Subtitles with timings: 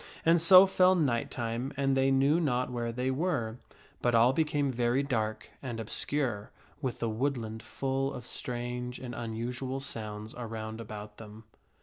[0.25, 3.57] And so fell night time and they knew not where they were;
[4.01, 6.49] but all became very dark and obscure,
[6.81, 11.43] with the woodland full of strange and unusual sounds around about them.